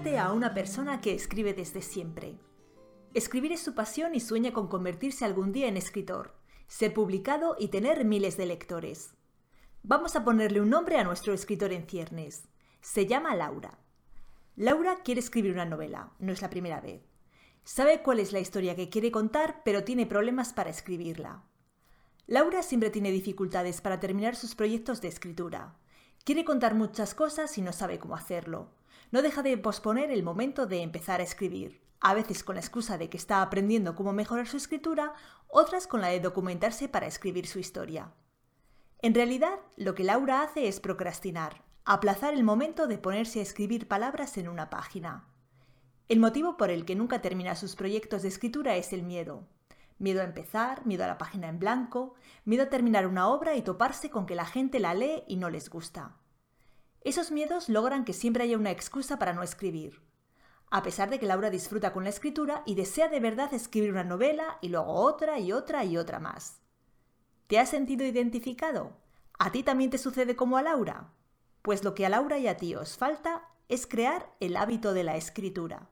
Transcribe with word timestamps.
A 0.00 0.32
una 0.32 0.54
persona 0.54 1.02
que 1.02 1.12
escribe 1.12 1.52
desde 1.52 1.82
siempre. 1.82 2.38
Escribir 3.12 3.52
es 3.52 3.60
su 3.60 3.74
pasión 3.74 4.14
y 4.14 4.20
sueña 4.20 4.50
con 4.50 4.66
convertirse 4.66 5.26
algún 5.26 5.52
día 5.52 5.68
en 5.68 5.76
escritor, 5.76 6.34
ser 6.68 6.94
publicado 6.94 7.54
y 7.58 7.68
tener 7.68 8.06
miles 8.06 8.38
de 8.38 8.46
lectores. 8.46 9.14
Vamos 9.82 10.16
a 10.16 10.24
ponerle 10.24 10.62
un 10.62 10.70
nombre 10.70 10.98
a 10.98 11.04
nuestro 11.04 11.34
escritor 11.34 11.72
en 11.72 11.86
ciernes. 11.86 12.48
Se 12.80 13.06
llama 13.06 13.36
Laura. 13.36 13.78
Laura 14.56 15.00
quiere 15.04 15.20
escribir 15.20 15.52
una 15.52 15.66
novela, 15.66 16.12
no 16.18 16.32
es 16.32 16.40
la 16.40 16.48
primera 16.48 16.80
vez. 16.80 17.02
Sabe 17.62 18.02
cuál 18.02 18.20
es 18.20 18.32
la 18.32 18.40
historia 18.40 18.74
que 18.74 18.88
quiere 18.88 19.10
contar, 19.10 19.60
pero 19.64 19.84
tiene 19.84 20.06
problemas 20.06 20.54
para 20.54 20.70
escribirla. 20.70 21.44
Laura 22.26 22.62
siempre 22.62 22.88
tiene 22.88 23.10
dificultades 23.12 23.82
para 23.82 24.00
terminar 24.00 24.34
sus 24.34 24.54
proyectos 24.54 25.02
de 25.02 25.08
escritura. 25.08 25.76
Quiere 26.24 26.44
contar 26.44 26.74
muchas 26.74 27.14
cosas 27.14 27.56
y 27.56 27.62
no 27.62 27.72
sabe 27.72 27.98
cómo 27.98 28.14
hacerlo. 28.14 28.68
No 29.10 29.22
deja 29.22 29.42
de 29.42 29.56
posponer 29.56 30.10
el 30.10 30.22
momento 30.22 30.66
de 30.66 30.82
empezar 30.82 31.20
a 31.20 31.24
escribir, 31.24 31.80
a 32.00 32.14
veces 32.14 32.44
con 32.44 32.56
la 32.56 32.60
excusa 32.60 32.98
de 32.98 33.08
que 33.08 33.16
está 33.16 33.42
aprendiendo 33.42 33.94
cómo 33.94 34.12
mejorar 34.12 34.46
su 34.46 34.56
escritura, 34.56 35.14
otras 35.48 35.86
con 35.86 36.00
la 36.00 36.08
de 36.08 36.20
documentarse 36.20 36.88
para 36.88 37.06
escribir 37.06 37.46
su 37.46 37.58
historia. 37.58 38.12
En 39.02 39.14
realidad, 39.14 39.58
lo 39.76 39.94
que 39.94 40.04
Laura 40.04 40.42
hace 40.42 40.68
es 40.68 40.78
procrastinar, 40.78 41.62
aplazar 41.84 42.34
el 42.34 42.44
momento 42.44 42.86
de 42.86 42.98
ponerse 42.98 43.40
a 43.40 43.42
escribir 43.42 43.88
palabras 43.88 44.36
en 44.36 44.48
una 44.48 44.68
página. 44.68 45.24
El 46.08 46.20
motivo 46.20 46.56
por 46.56 46.70
el 46.70 46.84
que 46.84 46.96
nunca 46.96 47.22
termina 47.22 47.56
sus 47.56 47.76
proyectos 47.76 48.22
de 48.22 48.28
escritura 48.28 48.76
es 48.76 48.92
el 48.92 49.02
miedo. 49.02 49.46
Miedo 50.00 50.22
a 50.22 50.24
empezar, 50.24 50.86
miedo 50.86 51.04
a 51.04 51.08
la 51.08 51.18
página 51.18 51.50
en 51.50 51.58
blanco, 51.58 52.14
miedo 52.46 52.62
a 52.62 52.70
terminar 52.70 53.06
una 53.06 53.28
obra 53.28 53.54
y 53.54 53.60
toparse 53.60 54.08
con 54.08 54.24
que 54.24 54.34
la 54.34 54.46
gente 54.46 54.80
la 54.80 54.94
lee 54.94 55.24
y 55.28 55.36
no 55.36 55.50
les 55.50 55.68
gusta. 55.68 56.16
Esos 57.02 57.30
miedos 57.30 57.68
logran 57.68 58.06
que 58.06 58.14
siempre 58.14 58.44
haya 58.44 58.56
una 58.56 58.70
excusa 58.70 59.18
para 59.18 59.34
no 59.34 59.42
escribir. 59.42 60.00
A 60.70 60.82
pesar 60.82 61.10
de 61.10 61.18
que 61.18 61.26
Laura 61.26 61.50
disfruta 61.50 61.92
con 61.92 62.04
la 62.04 62.08
escritura 62.08 62.62
y 62.64 62.76
desea 62.76 63.08
de 63.08 63.20
verdad 63.20 63.52
escribir 63.52 63.90
una 63.90 64.02
novela 64.02 64.56
y 64.62 64.70
luego 64.70 64.90
otra 64.90 65.38
y 65.38 65.52
otra 65.52 65.84
y 65.84 65.98
otra 65.98 66.18
más. 66.18 66.62
¿Te 67.46 67.58
has 67.58 67.68
sentido 67.68 68.06
identificado? 68.06 68.96
¿A 69.38 69.52
ti 69.52 69.62
también 69.62 69.90
te 69.90 69.98
sucede 69.98 70.34
como 70.34 70.56
a 70.56 70.62
Laura? 70.62 71.12
Pues 71.60 71.84
lo 71.84 71.94
que 71.94 72.06
a 72.06 72.08
Laura 72.08 72.38
y 72.38 72.48
a 72.48 72.56
ti 72.56 72.74
os 72.74 72.96
falta 72.96 73.50
es 73.68 73.86
crear 73.86 74.34
el 74.40 74.56
hábito 74.56 74.94
de 74.94 75.04
la 75.04 75.16
escritura. 75.16 75.90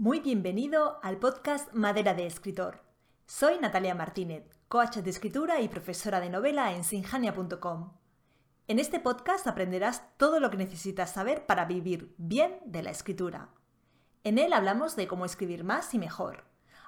Muy 0.00 0.20
bienvenido 0.20 0.98
al 1.02 1.18
podcast 1.18 1.74
Madera 1.74 2.14
de 2.14 2.24
Escritor. 2.24 2.80
Soy 3.26 3.58
Natalia 3.58 3.94
Martínez, 3.94 4.44
coach 4.66 4.96
de 4.96 5.10
escritura 5.10 5.60
y 5.60 5.68
profesora 5.68 6.20
de 6.20 6.30
novela 6.30 6.72
en 6.72 6.84
sinjania.com. 6.84 7.92
En 8.66 8.78
este 8.78 8.98
podcast 8.98 9.46
aprenderás 9.46 10.16
todo 10.16 10.40
lo 10.40 10.48
que 10.48 10.56
necesitas 10.56 11.12
saber 11.12 11.44
para 11.44 11.66
vivir 11.66 12.14
bien 12.16 12.60
de 12.64 12.82
la 12.82 12.90
escritura. 12.90 13.50
En 14.24 14.38
él 14.38 14.54
hablamos 14.54 14.96
de 14.96 15.06
cómo 15.06 15.26
escribir 15.26 15.64
más 15.64 15.92
y 15.92 15.98
mejor. 15.98 16.44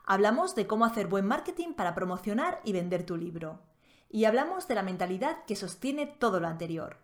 Hablamos 0.07 0.55
de 0.55 0.67
cómo 0.67 0.87
hacer 0.87 1.07
buen 1.07 1.27
marketing 1.27 1.75
para 1.75 1.95
promocionar 1.95 2.63
y 2.65 2.73
vender 2.73 3.05
tu 3.05 3.19
libro. 3.19 3.61
Y 4.09 4.25
hablamos 4.25 4.69
de 4.69 4.75
la 4.75 4.83
mentalidad 4.83 5.45
que 5.45 5.55
sostiene 5.55 6.07
todo 6.07 6.41
lo 6.41 6.49
anterior 6.49 6.97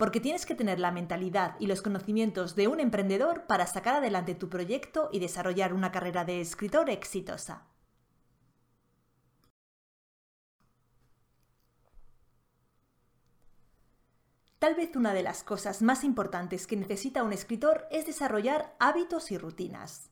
porque 0.00 0.18
tienes 0.18 0.46
que 0.46 0.54
tener 0.54 0.80
la 0.80 0.92
mentalidad 0.92 1.56
y 1.60 1.66
los 1.66 1.82
conocimientos 1.82 2.56
de 2.56 2.68
un 2.68 2.80
emprendedor 2.80 3.46
para 3.46 3.66
sacar 3.66 3.96
adelante 3.96 4.34
tu 4.34 4.48
proyecto 4.48 5.10
y 5.12 5.18
desarrollar 5.18 5.74
una 5.74 5.92
carrera 5.92 6.24
de 6.24 6.40
escritor 6.40 6.88
exitosa. 6.88 7.66
Tal 14.58 14.74
vez 14.74 14.96
una 14.96 15.12
de 15.12 15.22
las 15.22 15.44
cosas 15.44 15.82
más 15.82 16.02
importantes 16.02 16.66
que 16.66 16.76
necesita 16.76 17.22
un 17.22 17.34
escritor 17.34 17.86
es 17.90 18.06
desarrollar 18.06 18.74
hábitos 18.80 19.30
y 19.30 19.36
rutinas. 19.36 20.08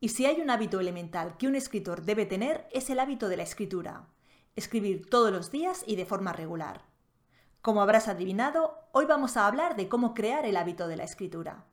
Y 0.00 0.08
si 0.08 0.24
hay 0.24 0.40
un 0.40 0.48
hábito 0.48 0.80
elemental 0.80 1.36
que 1.36 1.46
un 1.46 1.56
escritor 1.56 2.06
debe 2.06 2.24
tener 2.24 2.66
es 2.72 2.88
el 2.88 3.00
hábito 3.00 3.28
de 3.28 3.36
la 3.36 3.42
escritura. 3.42 4.08
Escribir 4.54 5.10
todos 5.10 5.30
los 5.30 5.50
días 5.50 5.84
y 5.86 5.96
de 5.96 6.06
forma 6.06 6.32
regular. 6.32 6.95
Como 7.66 7.82
habrás 7.82 8.06
adivinado, 8.06 8.78
hoy 8.92 9.06
vamos 9.06 9.36
a 9.36 9.44
hablar 9.44 9.74
de 9.74 9.88
cómo 9.88 10.14
crear 10.14 10.46
el 10.46 10.56
hábito 10.56 10.86
de 10.86 10.96
la 10.96 11.02
escritura. 11.02 11.64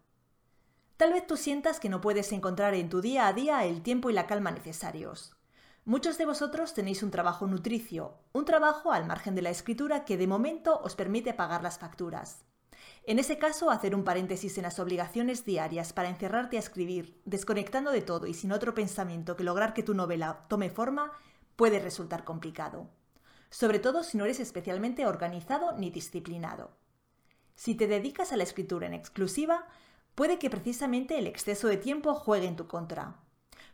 Tal 0.97 1.13
vez 1.13 1.27
tú 1.27 1.37
sientas 1.37 1.79
que 1.79 1.87
no 1.87 2.01
puedes 2.01 2.31
encontrar 2.31 2.73
en 2.73 2.89
tu 2.89 2.99
día 2.99 3.27
a 3.27 3.33
día 3.33 3.63
el 3.63 3.83
tiempo 3.83 4.09
y 4.09 4.13
la 4.13 4.25
calma 4.25 4.49
necesarios. 4.49 5.35
Muchos 5.85 6.17
de 6.17 6.25
vosotros 6.25 6.73
tenéis 6.73 7.03
un 7.03 7.11
trabajo 7.11 7.45
nutricio, 7.45 8.15
un 8.31 8.43
trabajo 8.43 8.91
al 8.91 9.05
margen 9.05 9.35
de 9.35 9.43
la 9.43 9.51
escritura 9.51 10.03
que 10.03 10.17
de 10.17 10.25
momento 10.25 10.81
os 10.83 10.95
permite 10.95 11.31
pagar 11.35 11.61
las 11.61 11.77
facturas. 11.77 12.43
En 13.03 13.19
ese 13.19 13.37
caso, 13.37 13.69
hacer 13.69 13.93
un 13.93 14.03
paréntesis 14.03 14.57
en 14.57 14.63
las 14.63 14.79
obligaciones 14.79 15.45
diarias 15.45 15.93
para 15.93 16.09
encerrarte 16.09 16.57
a 16.57 16.61
escribir, 16.61 17.21
desconectando 17.25 17.91
de 17.91 18.01
todo 18.01 18.25
y 18.25 18.33
sin 18.33 18.51
otro 18.51 18.73
pensamiento 18.73 19.35
que 19.35 19.43
lograr 19.43 19.75
que 19.75 19.83
tu 19.83 19.93
novela 19.93 20.47
tome 20.47 20.71
forma, 20.71 21.11
puede 21.55 21.77
resultar 21.77 22.23
complicado 22.23 22.89
sobre 23.53 23.77
todo 23.77 24.01
si 24.01 24.17
no 24.17 24.23
eres 24.23 24.39
especialmente 24.39 25.05
organizado 25.05 25.73
ni 25.73 25.91
disciplinado. 25.91 26.71
Si 27.53 27.75
te 27.75 27.85
dedicas 27.85 28.31
a 28.31 28.37
la 28.37 28.41
escritura 28.41 28.87
en 28.87 28.95
exclusiva, 28.95 29.67
puede 30.15 30.39
que 30.39 30.49
precisamente 30.49 31.19
el 31.19 31.27
exceso 31.27 31.67
de 31.67 31.77
tiempo 31.77 32.15
juegue 32.15 32.47
en 32.47 32.55
tu 32.55 32.65
contra. 32.65 33.19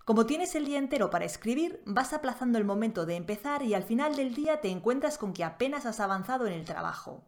Como 0.04 0.26
tienes 0.26 0.54
el 0.56 0.66
día 0.66 0.80
entero 0.80 1.10
para 1.10 1.24
escribir, 1.24 1.82
vas 1.86 2.12
aplazando 2.12 2.58
el 2.58 2.66
momento 2.66 3.06
de 3.06 3.16
empezar 3.16 3.64
y 3.64 3.74
al 3.74 3.84
final 3.84 4.18
del 4.18 4.36
día 4.36 4.60
te 4.60 4.68
encuentras 4.68 5.18
con 5.18 5.32
que 5.32 5.46
apenas 5.46 5.86
has 5.86 6.02
avanzado 6.02 6.46
en 6.46 6.54
el 6.54 6.66
trabajo. 6.66 7.24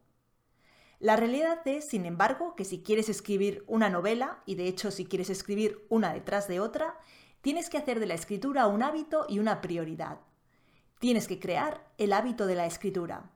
La 1.00 1.16
realidad 1.16 1.66
es, 1.66 1.88
sin 1.88 2.06
embargo, 2.06 2.56
que 2.56 2.66
si 2.66 2.84
quieres 2.84 3.08
escribir 3.08 3.64
una 3.68 3.90
novela, 3.90 4.44
y 4.46 4.56
de 4.56 4.68
hecho 4.68 4.92
si 4.92 5.06
quieres 5.06 5.30
escribir 5.30 5.86
una 5.88 6.14
detrás 6.14 6.50
de 6.50 6.60
otra, 6.60 7.00
tienes 7.40 7.70
que 7.70 7.78
hacer 7.78 8.02
de 8.02 8.08
la 8.08 8.16
escritura 8.16 8.68
un 8.68 8.84
hábito 8.84 9.26
y 9.30 9.40
una 9.40 9.62
prioridad. 9.62 10.20
Tienes 11.02 11.28
que 11.28 11.40
crear 11.40 11.84
el 11.98 12.14
hábito 12.14 12.46
de 12.46 12.54
la 12.54 12.68
escritura. 12.68 13.32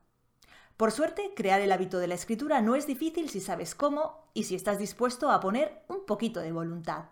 Por 0.78 0.92
suerte, 0.92 1.34
crear 1.36 1.62
el 1.62 1.72
hábito 1.72 1.98
de 1.98 2.06
la 2.06 2.14
escritura 2.14 2.62
no 2.62 2.76
es 2.76 2.86
difícil 2.86 3.28
si 3.28 3.40
sabes 3.40 3.74
cómo 3.74 4.30
y 4.36 4.44
si 4.44 4.54
estás 4.54 4.78
dispuesto 4.78 5.32
a 5.32 5.40
poner 5.40 5.84
un 5.88 6.06
poquito 6.06 6.42
de 6.42 6.52
voluntad. 6.52 7.06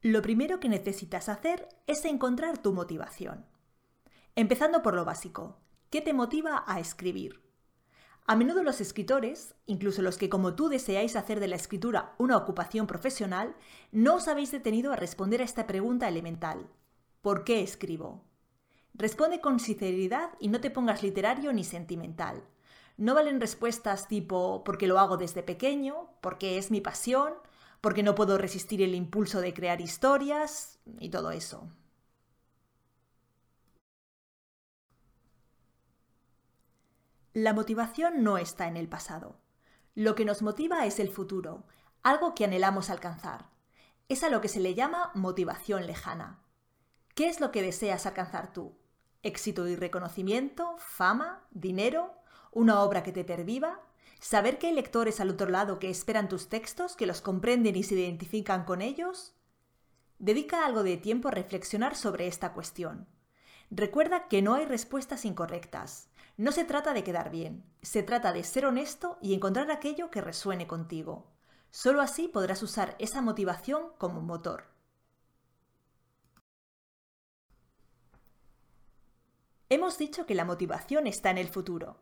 Lo 0.00 0.22
primero 0.22 0.60
que 0.60 0.70
necesitas 0.70 1.28
hacer 1.28 1.68
es 1.86 2.02
encontrar 2.06 2.56
tu 2.56 2.72
motivación. 2.72 3.44
Empezando 4.34 4.80
por 4.80 4.94
lo 4.94 5.04
básico, 5.04 5.58
¿qué 5.90 6.00
te 6.00 6.14
motiva 6.14 6.64
a 6.66 6.80
escribir? 6.80 7.45
A 8.28 8.34
menudo 8.34 8.64
los 8.64 8.80
escritores, 8.80 9.54
incluso 9.66 10.02
los 10.02 10.18
que 10.18 10.28
como 10.28 10.56
tú 10.56 10.68
deseáis 10.68 11.14
hacer 11.14 11.38
de 11.38 11.46
la 11.46 11.54
escritura 11.54 12.16
una 12.18 12.36
ocupación 12.36 12.88
profesional, 12.88 13.54
no 13.92 14.16
os 14.16 14.26
habéis 14.26 14.50
detenido 14.50 14.92
a 14.92 14.96
responder 14.96 15.40
a 15.40 15.44
esta 15.44 15.68
pregunta 15.68 16.08
elemental. 16.08 16.66
¿Por 17.22 17.44
qué 17.44 17.62
escribo? 17.62 18.24
Responde 18.94 19.40
con 19.40 19.60
sinceridad 19.60 20.30
y 20.40 20.48
no 20.48 20.60
te 20.60 20.70
pongas 20.70 21.04
literario 21.04 21.52
ni 21.52 21.62
sentimental. 21.62 22.42
No 22.96 23.14
valen 23.14 23.40
respuestas 23.40 24.08
tipo 24.08 24.64
porque 24.64 24.88
lo 24.88 24.98
hago 24.98 25.16
desde 25.16 25.44
pequeño, 25.44 26.08
porque 26.20 26.58
es 26.58 26.72
mi 26.72 26.80
pasión, 26.80 27.32
porque 27.80 28.02
no 28.02 28.16
puedo 28.16 28.38
resistir 28.38 28.82
el 28.82 28.96
impulso 28.96 29.40
de 29.40 29.54
crear 29.54 29.80
historias 29.80 30.80
y 30.98 31.10
todo 31.10 31.30
eso. 31.30 31.68
La 37.36 37.52
motivación 37.52 38.24
no 38.24 38.38
está 38.38 38.66
en 38.66 38.78
el 38.78 38.88
pasado. 38.88 39.36
Lo 39.94 40.14
que 40.14 40.24
nos 40.24 40.40
motiva 40.40 40.86
es 40.86 40.98
el 40.98 41.10
futuro, 41.10 41.64
algo 42.02 42.34
que 42.34 42.46
anhelamos 42.46 42.88
alcanzar. 42.88 43.50
Es 44.08 44.24
a 44.24 44.30
lo 44.30 44.40
que 44.40 44.48
se 44.48 44.58
le 44.58 44.74
llama 44.74 45.10
motivación 45.12 45.86
lejana. 45.86 46.40
¿Qué 47.14 47.28
es 47.28 47.40
lo 47.40 47.52
que 47.52 47.60
deseas 47.60 48.06
alcanzar 48.06 48.54
tú? 48.54 48.78
¿Éxito 49.22 49.68
y 49.68 49.76
reconocimiento? 49.76 50.76
¿Fama? 50.78 51.44
¿Dinero? 51.50 52.14
¿Una 52.52 52.80
obra 52.80 53.02
que 53.02 53.12
te 53.12 53.22
perviva? 53.22 53.82
¿Saber 54.18 54.58
que 54.58 54.68
hay 54.68 54.72
lectores 54.72 55.20
al 55.20 55.28
otro 55.28 55.50
lado 55.50 55.78
que 55.78 55.90
esperan 55.90 56.30
tus 56.30 56.48
textos, 56.48 56.96
que 56.96 57.04
los 57.04 57.20
comprenden 57.20 57.76
y 57.76 57.82
se 57.82 57.96
identifican 57.96 58.64
con 58.64 58.80
ellos? 58.80 59.34
Dedica 60.18 60.64
algo 60.64 60.82
de 60.82 60.96
tiempo 60.96 61.28
a 61.28 61.32
reflexionar 61.32 61.96
sobre 61.96 62.28
esta 62.28 62.54
cuestión. 62.54 63.06
Recuerda 63.70 64.26
que 64.28 64.40
no 64.40 64.54
hay 64.54 64.64
respuestas 64.64 65.26
incorrectas. 65.26 66.08
No 66.36 66.52
se 66.52 66.64
trata 66.64 66.92
de 66.92 67.02
quedar 67.02 67.30
bien, 67.30 67.64
se 67.80 68.02
trata 68.02 68.32
de 68.32 68.44
ser 68.44 68.66
honesto 68.66 69.18
y 69.22 69.32
encontrar 69.32 69.70
aquello 69.70 70.10
que 70.10 70.20
resuene 70.20 70.66
contigo. 70.66 71.32
Solo 71.70 72.02
así 72.02 72.28
podrás 72.28 72.62
usar 72.62 72.94
esa 72.98 73.22
motivación 73.22 73.92
como 73.96 74.20
motor. 74.20 74.64
Hemos 79.70 79.96
dicho 79.96 80.26
que 80.26 80.34
la 80.34 80.44
motivación 80.44 81.06
está 81.06 81.30
en 81.30 81.38
el 81.38 81.48
futuro. 81.48 81.96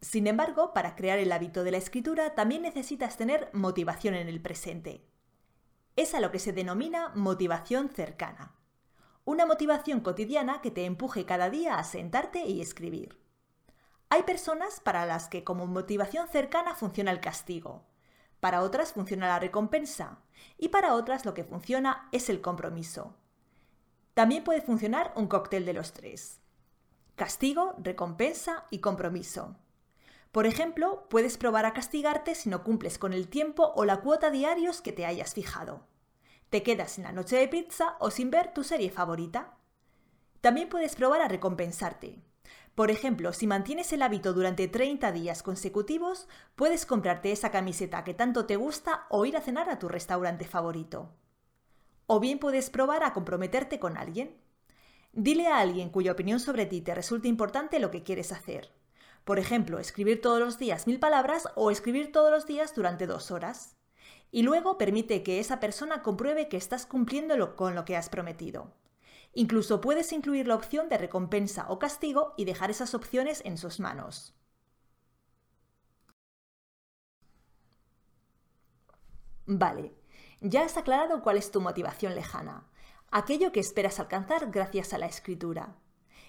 Sin 0.00 0.26
embargo, 0.26 0.72
para 0.74 0.94
crear 0.94 1.18
el 1.18 1.32
hábito 1.32 1.64
de 1.64 1.70
la 1.70 1.78
escritura 1.78 2.34
también 2.34 2.62
necesitas 2.62 3.16
tener 3.16 3.48
motivación 3.52 4.14
en 4.14 4.28
el 4.28 4.42
presente. 4.42 5.04
Es 5.96 6.14
a 6.14 6.20
lo 6.20 6.30
que 6.30 6.38
se 6.38 6.52
denomina 6.52 7.12
motivación 7.14 7.90
cercana. 7.90 8.56
Una 9.24 9.46
motivación 9.46 10.00
cotidiana 10.00 10.60
que 10.60 10.70
te 10.70 10.84
empuje 10.84 11.24
cada 11.24 11.48
día 11.48 11.78
a 11.78 11.84
sentarte 11.84 12.44
y 12.44 12.60
escribir. 12.60 13.27
Hay 14.10 14.22
personas 14.22 14.80
para 14.80 15.04
las 15.04 15.28
que 15.28 15.44
como 15.44 15.66
motivación 15.66 16.28
cercana 16.28 16.74
funciona 16.74 17.10
el 17.10 17.20
castigo, 17.20 17.84
para 18.40 18.62
otras 18.62 18.92
funciona 18.92 19.26
la 19.26 19.38
recompensa 19.38 20.18
y 20.56 20.68
para 20.68 20.94
otras 20.94 21.26
lo 21.26 21.34
que 21.34 21.44
funciona 21.44 22.08
es 22.12 22.28
el 22.30 22.40
compromiso. 22.40 23.16
También 24.14 24.44
puede 24.44 24.62
funcionar 24.62 25.12
un 25.16 25.26
cóctel 25.26 25.64
de 25.64 25.72
los 25.72 25.92
tres. 25.92 26.40
Castigo, 27.16 27.74
recompensa 27.78 28.64
y 28.70 28.78
compromiso. 28.78 29.56
Por 30.32 30.46
ejemplo, 30.46 31.06
puedes 31.08 31.36
probar 31.36 31.66
a 31.66 31.72
castigarte 31.72 32.34
si 32.34 32.48
no 32.48 32.62
cumples 32.62 32.98
con 32.98 33.12
el 33.12 33.28
tiempo 33.28 33.72
o 33.74 33.84
la 33.84 34.00
cuota 34.00 34.30
diarios 34.30 34.80
que 34.80 34.92
te 34.92 35.04
hayas 35.04 35.34
fijado. 35.34 35.86
Te 36.50 36.62
quedas 36.62 36.98
en 36.98 37.04
la 37.04 37.12
noche 37.12 37.36
de 37.36 37.48
pizza 37.48 37.96
o 37.98 38.10
sin 38.10 38.30
ver 38.30 38.52
tu 38.52 38.62
serie 38.62 38.90
favorita. 38.90 39.56
También 40.40 40.68
puedes 40.68 40.94
probar 40.94 41.20
a 41.22 41.28
recompensarte. 41.28 42.22
Por 42.78 42.92
ejemplo, 42.92 43.32
si 43.32 43.48
mantienes 43.48 43.92
el 43.92 44.02
hábito 44.02 44.32
durante 44.32 44.68
30 44.68 45.10
días 45.10 45.42
consecutivos, 45.42 46.28
puedes 46.54 46.86
comprarte 46.86 47.32
esa 47.32 47.50
camiseta 47.50 48.04
que 48.04 48.14
tanto 48.14 48.46
te 48.46 48.54
gusta 48.54 49.08
o 49.10 49.24
ir 49.26 49.36
a 49.36 49.40
cenar 49.40 49.68
a 49.68 49.80
tu 49.80 49.88
restaurante 49.88 50.44
favorito. 50.44 51.10
O 52.06 52.20
bien 52.20 52.38
puedes 52.38 52.70
probar 52.70 53.02
a 53.02 53.12
comprometerte 53.12 53.80
con 53.80 53.96
alguien. 53.96 54.36
Dile 55.12 55.48
a 55.48 55.58
alguien 55.58 55.90
cuya 55.90 56.12
opinión 56.12 56.38
sobre 56.38 56.66
ti 56.66 56.80
te 56.80 56.94
resulte 56.94 57.26
importante 57.26 57.80
lo 57.80 57.90
que 57.90 58.04
quieres 58.04 58.30
hacer. 58.30 58.70
Por 59.24 59.40
ejemplo, 59.40 59.80
escribir 59.80 60.20
todos 60.20 60.38
los 60.38 60.56
días 60.60 60.86
mil 60.86 61.00
palabras 61.00 61.48
o 61.56 61.72
escribir 61.72 62.12
todos 62.12 62.30
los 62.30 62.46
días 62.46 62.76
durante 62.76 63.08
dos 63.08 63.32
horas. 63.32 63.76
Y 64.30 64.42
luego 64.42 64.78
permite 64.78 65.24
que 65.24 65.40
esa 65.40 65.58
persona 65.58 66.04
compruebe 66.04 66.46
que 66.46 66.56
estás 66.56 66.86
cumpliendo 66.86 67.56
con 67.56 67.74
lo 67.74 67.84
que 67.84 67.96
has 67.96 68.08
prometido. 68.08 68.72
Incluso 69.32 69.80
puedes 69.80 70.12
incluir 70.12 70.46
la 70.46 70.54
opción 70.54 70.88
de 70.88 70.98
recompensa 70.98 71.66
o 71.68 71.78
castigo 71.78 72.34
y 72.36 72.44
dejar 72.44 72.70
esas 72.70 72.94
opciones 72.94 73.42
en 73.44 73.56
sus 73.58 73.80
manos. 73.80 74.34
Vale, 79.46 79.94
ya 80.40 80.64
has 80.64 80.76
aclarado 80.76 81.22
cuál 81.22 81.36
es 81.38 81.50
tu 81.50 81.60
motivación 81.60 82.14
lejana, 82.14 82.68
aquello 83.10 83.50
que 83.50 83.60
esperas 83.60 83.98
alcanzar 83.98 84.50
gracias 84.50 84.92
a 84.92 84.98
la 84.98 85.06
escritura. 85.06 85.76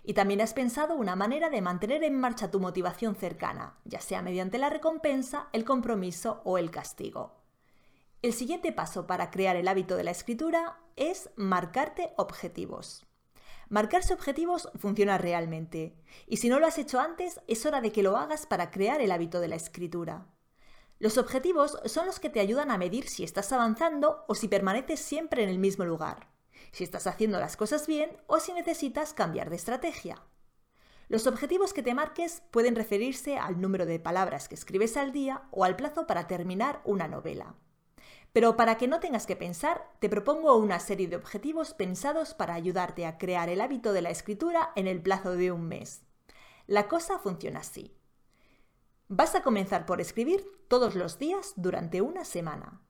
Y 0.04 0.14
también 0.14 0.40
has 0.42 0.54
pensado 0.54 0.96
una 0.96 1.16
manera 1.18 1.50
de 1.50 1.62
mantener 1.62 2.04
en 2.04 2.18
marcha 2.18 2.50
tu 2.50 2.60
motivación 2.60 3.16
cercana, 3.16 3.78
ya 3.84 4.00
sea 4.00 4.22
mediante 4.22 4.58
la 4.58 4.70
recompensa, 4.70 5.50
el 5.52 5.66
compromiso 5.66 6.42
o 6.46 6.58
el 6.58 6.72
castigo. 6.72 7.39
El 8.22 8.34
siguiente 8.34 8.74
paso 8.74 9.08
para 9.08 9.32
crear 9.32 9.56
el 9.56 9.70
hábito 9.70 9.96
de 9.96 10.04
la 10.04 10.12
escritura 10.12 10.78
es 10.98 11.30
marcarte 11.38 12.12
objetivos. 12.18 13.06
Marcarse 13.70 14.14
objetivos 14.14 14.68
funciona 14.78 15.18
realmente, 15.18 15.96
y 16.28 16.36
si 16.36 16.50
no 16.50 16.60
lo 16.60 16.68
has 16.68 16.78
hecho 16.80 17.00
antes, 17.00 17.40
es 17.48 17.66
hora 17.66 17.80
de 17.80 17.94
que 17.94 18.04
lo 18.04 18.18
hagas 18.18 18.46
para 18.46 18.72
crear 18.72 19.00
el 19.00 19.14
hábito 19.14 19.40
de 19.40 19.48
la 19.48 19.56
escritura. 19.56 20.28
Los 20.98 21.18
objetivos 21.18 21.80
son 21.86 22.08
los 22.08 22.20
que 22.20 22.30
te 22.30 22.42
ayudan 22.42 22.72
a 22.72 22.78
medir 22.78 23.08
si 23.08 23.24
estás 23.24 23.54
avanzando 23.54 24.26
o 24.28 24.36
si 24.36 24.50
permaneces 24.50 25.00
siempre 25.00 25.44
en 25.44 25.48
el 25.48 25.60
mismo 25.60 25.86
lugar, 25.86 26.28
si 26.74 26.84
estás 26.84 27.08
haciendo 27.08 27.40
las 27.40 27.56
cosas 27.56 27.88
bien 27.88 28.18
o 28.28 28.42
si 28.42 28.52
necesitas 28.52 29.14
cambiar 29.14 29.50
de 29.50 29.56
estrategia. 29.56 30.22
Los 31.08 31.26
objetivos 31.26 31.72
que 31.72 31.84
te 31.84 31.94
marques 31.94 32.44
pueden 32.52 32.76
referirse 32.76 33.38
al 33.38 33.62
número 33.62 33.86
de 33.86 33.98
palabras 34.02 34.50
que 34.50 34.56
escribes 34.56 34.98
al 34.98 35.14
día 35.14 35.44
o 35.52 35.64
al 35.64 35.78
plazo 35.78 36.06
para 36.06 36.28
terminar 36.28 36.82
una 36.84 37.08
novela. 37.08 37.56
Pero 38.34 38.56
para 38.56 38.78
que 38.78 38.88
no 38.88 39.00
tengas 39.00 39.26
que 39.26 39.36
pensar, 39.36 39.90
te 40.00 40.10
propongo 40.10 40.56
una 40.56 40.80
serie 40.80 41.08
de 41.08 41.16
objetivos 41.16 41.74
pensados 41.74 42.34
para 42.34 42.54
ayudarte 42.54 43.06
a 43.06 43.18
crear 43.18 43.50
el 43.50 43.62
hábito 43.62 43.92
de 43.92 44.02
la 44.02 44.12
escritura 44.12 44.72
en 44.76 44.88
el 44.88 45.02
plazo 45.02 45.36
de 45.36 45.52
un 45.52 45.68
mes. 45.68 46.04
La 46.68 46.88
cosa 46.88 47.18
funciona 47.18 47.62
así. 47.62 47.96
Vas 49.08 49.34
a 49.34 49.42
comenzar 49.42 49.88
por 49.88 50.00
escribir 50.02 50.46
todos 50.68 50.94
los 50.94 51.18
días 51.18 51.54
durante 51.56 52.02
una 52.02 52.24
semana. 52.24 52.82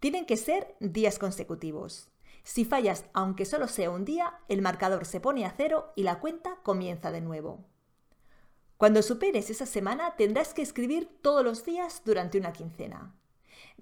Tienen 0.00 0.24
que 0.24 0.38
ser 0.38 0.74
días 0.80 1.18
consecutivos. 1.18 2.08
Si 2.42 2.64
fallas, 2.64 3.04
aunque 3.12 3.44
solo 3.44 3.68
sea 3.68 3.90
un 3.90 4.06
día, 4.06 4.40
el 4.48 4.62
marcador 4.62 5.04
se 5.04 5.20
pone 5.20 5.44
a 5.44 5.52
cero 5.54 5.92
y 5.94 6.04
la 6.04 6.18
cuenta 6.18 6.56
comienza 6.62 7.12
de 7.12 7.20
nuevo. 7.20 7.66
Cuando 8.78 9.02
superes 9.02 9.50
esa 9.50 9.66
semana 9.66 10.16
tendrás 10.16 10.54
que 10.54 10.62
escribir 10.62 11.08
todos 11.20 11.44
los 11.44 11.64
días 11.64 12.02
durante 12.04 12.38
una 12.38 12.52
quincena. 12.52 13.14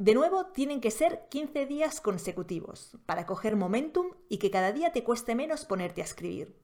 De 0.00 0.14
nuevo, 0.14 0.47
tienen 0.47 0.81
que 0.81 0.91
ser 0.91 1.26
15 1.29 1.67
días 1.67 2.00
consecutivos 2.00 2.97
para 3.05 3.26
coger 3.26 3.55
momentum 3.55 4.14
y 4.31 4.38
que 4.38 4.50
cada 4.50 4.73
día 4.73 4.93
te 4.93 5.05
cueste 5.05 5.35
menos 5.35 5.67
ponerte 5.67 6.00
a 6.00 6.05
escribir. 6.05 6.58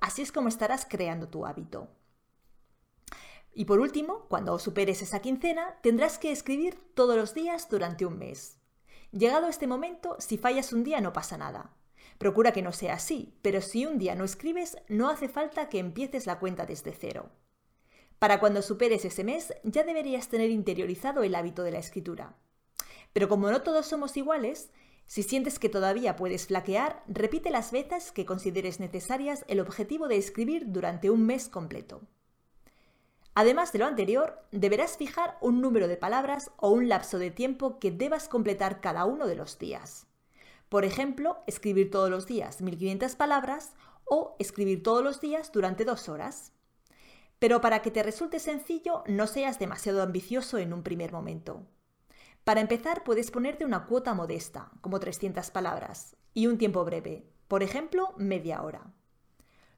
Así 0.00 0.22
es 0.22 0.30
como 0.30 0.46
estarás 0.46 0.86
creando 0.88 1.28
tu 1.28 1.46
hábito. 1.46 1.88
Y 3.52 3.64
por 3.64 3.80
último, 3.80 4.26
cuando 4.28 4.56
superes 4.60 5.02
esa 5.02 5.18
quincena, 5.18 5.80
tendrás 5.82 6.20
que 6.20 6.30
escribir 6.30 6.78
todos 6.94 7.16
los 7.16 7.34
días 7.34 7.68
durante 7.68 8.06
un 8.06 8.18
mes. 8.18 8.60
Llegado 9.10 9.48
este 9.48 9.66
momento, 9.66 10.14
si 10.20 10.38
fallas 10.38 10.72
un 10.72 10.84
día 10.84 11.00
no 11.00 11.12
pasa 11.12 11.36
nada. 11.36 11.74
Procura 12.18 12.52
que 12.52 12.62
no 12.62 12.70
sea 12.70 12.94
así, 12.94 13.36
pero 13.42 13.62
si 13.62 13.84
un 13.84 13.98
día 13.98 14.14
no 14.14 14.22
escribes, 14.22 14.76
no 14.86 15.10
hace 15.10 15.28
falta 15.28 15.68
que 15.68 15.80
empieces 15.80 16.24
la 16.26 16.38
cuenta 16.38 16.66
desde 16.66 16.92
cero. 16.92 17.32
Para 18.20 18.38
cuando 18.38 18.62
superes 18.62 19.04
ese 19.04 19.24
mes, 19.24 19.52
ya 19.64 19.82
deberías 19.82 20.28
tener 20.28 20.50
interiorizado 20.50 21.24
el 21.24 21.34
hábito 21.34 21.64
de 21.64 21.72
la 21.72 21.80
escritura. 21.80 22.36
Pero 23.16 23.30
como 23.30 23.50
no 23.50 23.62
todos 23.62 23.86
somos 23.86 24.14
iguales, 24.18 24.68
si 25.06 25.22
sientes 25.22 25.58
que 25.58 25.70
todavía 25.70 26.16
puedes 26.16 26.48
flaquear, 26.48 27.02
repite 27.08 27.48
las 27.48 27.72
veces 27.72 28.12
que 28.12 28.26
consideres 28.26 28.78
necesarias 28.78 29.42
el 29.48 29.60
objetivo 29.60 30.06
de 30.06 30.18
escribir 30.18 30.64
durante 30.66 31.08
un 31.08 31.24
mes 31.24 31.48
completo. 31.48 32.02
Además 33.34 33.72
de 33.72 33.78
lo 33.78 33.86
anterior, 33.86 34.42
deberás 34.52 34.98
fijar 34.98 35.38
un 35.40 35.62
número 35.62 35.88
de 35.88 35.96
palabras 35.96 36.50
o 36.58 36.68
un 36.68 36.90
lapso 36.90 37.18
de 37.18 37.30
tiempo 37.30 37.78
que 37.78 37.90
debas 37.90 38.28
completar 38.28 38.82
cada 38.82 39.06
uno 39.06 39.26
de 39.26 39.36
los 39.36 39.58
días. 39.58 40.06
Por 40.68 40.84
ejemplo, 40.84 41.38
escribir 41.46 41.90
todos 41.90 42.10
los 42.10 42.26
días 42.26 42.60
1500 42.60 43.16
palabras 43.16 43.72
o 44.04 44.36
escribir 44.38 44.82
todos 44.82 45.02
los 45.02 45.22
días 45.22 45.50
durante 45.52 45.86
dos 45.86 46.10
horas. 46.10 46.52
Pero 47.38 47.62
para 47.62 47.80
que 47.80 47.90
te 47.90 48.02
resulte 48.02 48.40
sencillo, 48.40 49.04
no 49.06 49.26
seas 49.26 49.58
demasiado 49.58 50.02
ambicioso 50.02 50.58
en 50.58 50.74
un 50.74 50.82
primer 50.82 51.12
momento. 51.12 51.66
Para 52.46 52.60
empezar, 52.60 53.02
puedes 53.02 53.32
ponerte 53.32 53.64
una 53.64 53.86
cuota 53.86 54.14
modesta, 54.14 54.70
como 54.80 55.00
300 55.00 55.50
palabras, 55.50 56.14
y 56.32 56.46
un 56.46 56.58
tiempo 56.58 56.84
breve, 56.84 57.26
por 57.48 57.64
ejemplo, 57.64 58.14
media 58.18 58.62
hora. 58.62 58.94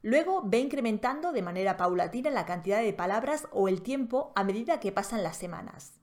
Luego 0.03 0.43
ve 0.45 0.59
incrementando 0.59 1.33
de 1.33 1.41
manera 1.41 1.79
paulatina 1.79 2.29
la 2.29 2.45
cantidad 2.45 2.83
de 2.83 2.93
palabras 2.93 3.49
o 3.53 3.69
el 3.69 3.81
tiempo 3.81 4.35
a 4.37 4.45
medida 4.45 4.81
que 4.81 4.93
pasan 4.93 5.23
las 5.23 5.39
semanas. 5.39 5.95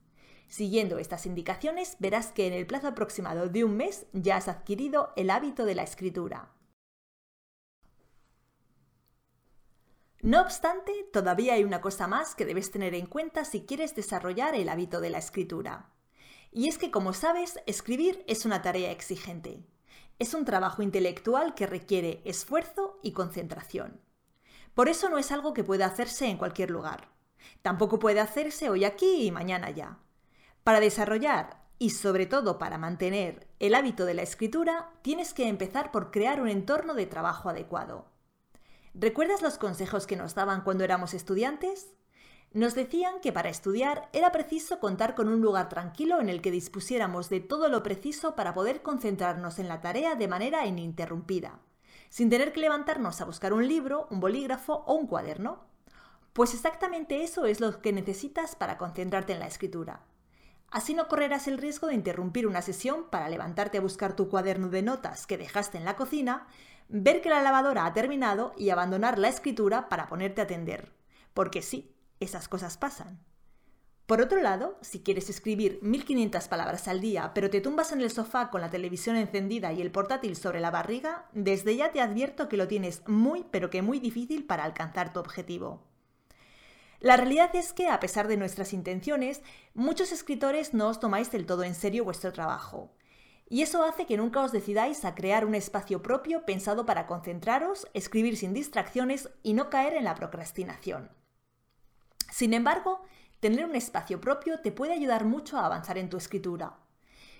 Siguiendo 0.47 0.97
estas 0.97 1.27
indicaciones, 1.27 1.97
verás 1.99 2.31
que 2.31 2.47
en 2.47 2.53
el 2.53 2.65
plazo 2.65 2.87
aproximado 2.87 3.47
de 3.47 3.63
un 3.63 3.77
mes 3.77 4.07
ya 4.13 4.37
has 4.37 4.47
adquirido 4.47 5.13
el 5.15 5.29
hábito 5.29 5.65
de 5.65 5.75
la 5.75 5.83
escritura. 5.83 6.49
No 10.23 10.41
obstante, 10.41 10.91
todavía 11.13 11.53
hay 11.53 11.63
una 11.63 11.81
cosa 11.81 12.07
más 12.07 12.33
que 12.33 12.43
debes 12.43 12.71
tener 12.71 12.95
en 12.95 13.05
cuenta 13.05 13.45
si 13.45 13.67
quieres 13.67 13.93
desarrollar 13.93 14.55
el 14.55 14.67
hábito 14.67 14.99
de 14.99 15.11
la 15.11 15.19
escritura. 15.19 15.91
Y 16.55 16.69
es 16.69 16.77
que, 16.77 16.89
como 16.89 17.11
sabes, 17.11 17.59
escribir 17.65 18.23
es 18.29 18.45
una 18.45 18.61
tarea 18.61 18.89
exigente. 18.89 19.59
Es 20.19 20.33
un 20.33 20.45
trabajo 20.45 20.81
intelectual 20.81 21.53
que 21.53 21.67
requiere 21.67 22.21
esfuerzo 22.23 22.97
y 23.03 23.11
concentración. 23.11 23.99
Por 24.73 24.87
eso 24.87 25.09
no 25.09 25.17
es 25.17 25.33
algo 25.33 25.53
que 25.53 25.65
pueda 25.65 25.85
hacerse 25.85 26.27
en 26.27 26.37
cualquier 26.37 26.71
lugar. 26.71 27.09
Tampoco 27.61 27.99
puede 27.99 28.21
hacerse 28.21 28.69
hoy 28.69 28.85
aquí 28.85 29.25
y 29.25 29.31
mañana 29.31 29.69
ya. 29.69 29.99
Para 30.63 30.79
desarrollar 30.79 31.61
y 31.77 31.89
sobre 31.89 32.25
todo 32.25 32.57
para 32.57 32.77
mantener 32.77 33.47
el 33.59 33.75
hábito 33.75 34.05
de 34.05 34.13
la 34.13 34.21
escritura, 34.21 34.93
tienes 35.01 35.33
que 35.33 35.49
empezar 35.49 35.91
por 35.91 36.09
crear 36.09 36.39
un 36.39 36.47
entorno 36.47 36.93
de 36.93 37.05
trabajo 37.05 37.49
adecuado. 37.49 38.05
¿Recuerdas 38.93 39.41
los 39.41 39.57
consejos 39.57 40.07
que 40.07 40.15
nos 40.15 40.35
daban 40.35 40.61
cuando 40.61 40.85
éramos 40.85 41.13
estudiantes? 41.13 41.93
Nos 42.55 42.73
decían 42.73 43.19
que 43.19 43.33
para 43.33 43.49
estudiar 43.49 44.07
era 44.13 44.31
preciso 44.31 44.79
contar 44.79 45.13
con 45.13 45.27
un 45.27 45.41
lugar 45.41 45.67
tranquilo 45.67 46.21
en 46.21 46.29
el 46.29 46.41
que 46.41 46.51
dispusiéramos 46.51 47.27
de 47.27 47.41
todo 47.41 47.67
lo 47.67 47.83
preciso 47.83 48.33
para 48.33 48.53
poder 48.53 48.81
concentrarnos 48.81 49.59
en 49.59 49.67
la 49.67 49.81
tarea 49.81 50.15
de 50.15 50.29
manera 50.29 50.65
ininterrumpida, 50.65 51.59
sin 52.07 52.29
tener 52.29 52.53
que 52.53 52.61
levantarnos 52.61 53.19
a 53.19 53.25
buscar 53.25 53.51
un 53.51 53.67
libro, 53.67 54.07
un 54.09 54.21
bolígrafo 54.21 54.85
o 54.87 54.93
un 54.93 55.05
cuaderno. 55.05 55.65
Pues 56.31 56.53
exactamente 56.53 57.25
eso 57.25 57.43
es 57.43 57.59
lo 57.59 57.81
que 57.81 57.91
necesitas 57.91 58.55
para 58.55 58.77
concentrarte 58.77 59.33
en 59.33 59.39
la 59.39 59.47
escritura. 59.47 60.05
Así 60.71 60.93
no 60.93 61.09
correrás 61.09 61.49
el 61.49 61.57
riesgo 61.57 61.87
de 61.87 61.95
interrumpir 61.95 62.47
una 62.47 62.61
sesión 62.61 63.09
para 63.09 63.27
levantarte 63.27 63.79
a 63.79 63.81
buscar 63.81 64.15
tu 64.15 64.29
cuaderno 64.29 64.69
de 64.69 64.81
notas 64.81 65.27
que 65.27 65.37
dejaste 65.37 65.77
en 65.77 65.83
la 65.83 65.97
cocina, 65.97 66.47
ver 66.87 67.21
que 67.21 67.29
la 67.29 67.43
lavadora 67.43 67.85
ha 67.85 67.91
terminado 67.91 68.53
y 68.55 68.69
abandonar 68.69 69.19
la 69.19 69.27
escritura 69.27 69.89
para 69.89 70.07
ponerte 70.07 70.39
a 70.39 70.45
atender. 70.45 70.93
Porque 71.33 71.61
sí, 71.61 71.94
esas 72.19 72.47
cosas 72.47 72.77
pasan. 72.77 73.19
Por 74.05 74.21
otro 74.21 74.39
lado, 74.39 74.77
si 74.81 75.01
quieres 75.01 75.31
escribir 75.31 75.79
1500 75.81 76.47
palabras 76.47 76.87
al 76.87 77.01
día, 77.01 77.31
pero 77.33 77.49
te 77.49 77.59
tumbas 77.59 77.91
en 77.91 78.01
el 78.01 78.11
sofá 78.11 78.51
con 78.51 78.61
la 78.61 78.69
televisión 78.69 79.15
encendida 79.15 79.73
y 79.73 79.81
el 79.81 79.91
portátil 79.91 80.35
sobre 80.35 80.59
la 80.59 80.69
barriga, 80.69 81.27
desde 81.33 81.75
ya 81.75 81.91
te 81.91 82.01
advierto 82.01 82.47
que 82.47 82.57
lo 82.57 82.67
tienes 82.67 83.01
muy, 83.07 83.45
pero 83.49 83.71
que 83.71 83.81
muy 83.81 83.99
difícil 83.99 84.45
para 84.45 84.63
alcanzar 84.63 85.11
tu 85.11 85.19
objetivo. 85.19 85.81
La 86.99 87.17
realidad 87.17 87.55
es 87.55 87.73
que, 87.73 87.87
a 87.87 87.99
pesar 87.99 88.27
de 88.27 88.37
nuestras 88.37 88.73
intenciones, 88.73 89.41
muchos 89.73 90.11
escritores 90.11 90.75
no 90.75 90.87
os 90.87 90.99
tomáis 90.99 91.31
del 91.31 91.47
todo 91.47 91.63
en 91.63 91.73
serio 91.73 92.03
vuestro 92.03 92.31
trabajo. 92.31 92.91
Y 93.49 93.63
eso 93.63 93.83
hace 93.83 94.05
que 94.05 94.17
nunca 94.17 94.41
os 94.41 94.51
decidáis 94.51 95.03
a 95.03 95.15
crear 95.15 95.45
un 95.45 95.55
espacio 95.55 96.03
propio 96.03 96.45
pensado 96.45 96.85
para 96.85 97.07
concentraros, 97.07 97.87
escribir 97.93 98.37
sin 98.37 98.53
distracciones 98.53 99.29
y 99.41 99.53
no 99.53 99.71
caer 99.71 99.93
en 99.93 100.03
la 100.03 100.15
procrastinación. 100.15 101.09
Sin 102.35 102.53
embargo, 102.53 103.01
tener 103.39 103.63
un 103.63 103.77
espacio 103.77 104.19
propio 104.19 104.59
te 104.59 104.73
puede 104.73 104.91
ayudar 104.91 105.23
mucho 105.23 105.57
a 105.57 105.65
avanzar 105.65 105.97
en 105.97 106.09
tu 106.09 106.17
escritura. 106.17 106.75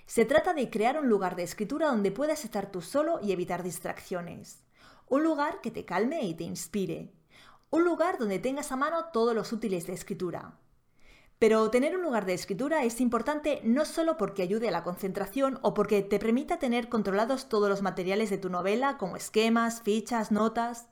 Se 0.06 0.24
trata 0.24 0.54
de 0.54 0.70
crear 0.70 0.98
un 0.98 1.10
lugar 1.10 1.36
de 1.36 1.44
escritura 1.44 1.88
donde 1.88 2.14
puedas 2.14 2.46
estar 2.46 2.72
tú 2.72 2.82
solo 2.82 3.20
y 3.22 3.34
evitar 3.34 3.62
distracciones. 3.62 4.64
Un 5.10 5.26
lugar 5.26 5.60
que 5.60 5.70
te 5.70 5.84
calme 5.84 6.22
y 6.22 6.34
te 6.34 6.46
inspire. 6.46 7.12
Un 7.72 7.84
lugar 7.84 8.18
donde 8.18 8.40
tengas 8.40 8.72
a 8.72 8.78
mano 8.78 9.08
todos 9.12 9.36
los 9.36 9.52
útiles 9.52 9.86
de 9.86 9.92
escritura. 9.92 10.60
Pero 11.40 11.70
tener 11.72 11.98
un 11.98 12.02
lugar 12.02 12.26
de 12.26 12.34
escritura 12.34 12.86
es 12.86 13.02
importante 13.02 13.60
no 13.66 13.84
solo 13.84 14.16
porque 14.16 14.44
ayude 14.44 14.70
a 14.70 14.72
la 14.72 14.86
concentración 14.86 15.60
o 15.62 15.74
porque 15.74 16.04
te 16.04 16.20
permita 16.20 16.58
tener 16.58 16.88
controlados 16.88 17.50
todos 17.50 17.68
los 17.68 17.82
materiales 17.82 18.30
de 18.30 18.38
tu 18.38 18.50
novela, 18.50 18.98
como 18.98 19.18
esquemas, 19.18 19.82
fichas, 19.82 20.32
notas. 20.32 20.88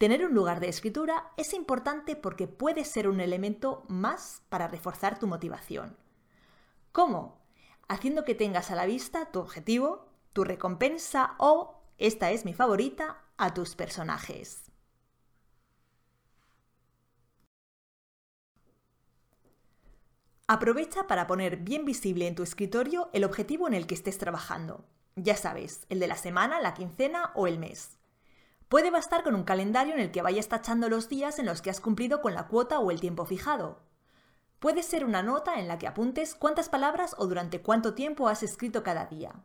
Tener 0.00 0.24
un 0.24 0.32
lugar 0.32 0.60
de 0.60 0.68
escritura 0.70 1.30
es 1.36 1.52
importante 1.52 2.16
porque 2.16 2.48
puede 2.48 2.86
ser 2.86 3.06
un 3.06 3.20
elemento 3.20 3.84
más 3.86 4.40
para 4.48 4.66
reforzar 4.66 5.18
tu 5.18 5.26
motivación. 5.26 5.94
¿Cómo? 6.90 7.38
Haciendo 7.86 8.24
que 8.24 8.34
tengas 8.34 8.70
a 8.70 8.76
la 8.76 8.86
vista 8.86 9.30
tu 9.30 9.40
objetivo, 9.40 10.08
tu 10.32 10.42
recompensa 10.44 11.34
o, 11.36 11.82
esta 11.98 12.30
es 12.30 12.46
mi 12.46 12.54
favorita, 12.54 13.22
a 13.36 13.52
tus 13.52 13.76
personajes. 13.76 14.72
Aprovecha 20.46 21.06
para 21.08 21.26
poner 21.26 21.58
bien 21.58 21.84
visible 21.84 22.26
en 22.26 22.36
tu 22.36 22.42
escritorio 22.42 23.10
el 23.12 23.24
objetivo 23.24 23.68
en 23.68 23.74
el 23.74 23.86
que 23.86 23.96
estés 23.96 24.16
trabajando. 24.16 24.82
Ya 25.16 25.36
sabes, 25.36 25.84
el 25.90 26.00
de 26.00 26.06
la 26.06 26.16
semana, 26.16 26.58
la 26.62 26.72
quincena 26.72 27.32
o 27.34 27.46
el 27.46 27.58
mes. 27.58 27.99
Puede 28.70 28.92
bastar 28.92 29.24
con 29.24 29.34
un 29.34 29.42
calendario 29.42 29.94
en 29.94 29.98
el 29.98 30.12
que 30.12 30.22
vayas 30.22 30.46
tachando 30.46 30.88
los 30.88 31.08
días 31.08 31.40
en 31.40 31.46
los 31.46 31.60
que 31.60 31.70
has 31.70 31.80
cumplido 31.80 32.22
con 32.22 32.34
la 32.34 32.46
cuota 32.46 32.78
o 32.78 32.92
el 32.92 33.00
tiempo 33.00 33.26
fijado. 33.26 33.80
Puede 34.60 34.84
ser 34.84 35.04
una 35.04 35.24
nota 35.24 35.58
en 35.58 35.66
la 35.66 35.76
que 35.76 35.88
apuntes 35.88 36.36
cuántas 36.36 36.68
palabras 36.68 37.16
o 37.18 37.26
durante 37.26 37.62
cuánto 37.62 37.94
tiempo 37.94 38.28
has 38.28 38.44
escrito 38.44 38.84
cada 38.84 39.06
día. 39.06 39.42